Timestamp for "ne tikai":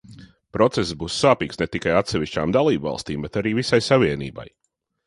1.63-1.93